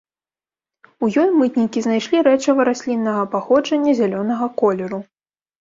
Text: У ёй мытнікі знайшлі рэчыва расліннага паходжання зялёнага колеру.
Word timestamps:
У 1.05 1.09
ёй 1.23 1.27
мытнікі 1.41 1.83
знайшлі 1.87 2.23
рэчыва 2.29 2.61
расліннага 2.71 3.23
паходжання 3.35 3.97
зялёнага 4.01 4.45
колеру. 4.65 4.99